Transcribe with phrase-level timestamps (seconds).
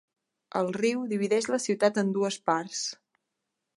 [0.61, 2.83] El riu divideix la ciutat en dues parts.